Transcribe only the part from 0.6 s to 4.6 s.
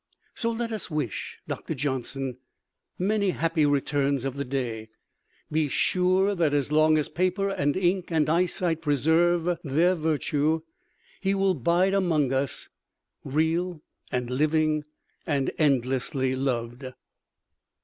us wish Doctor Johnson many happy returns of the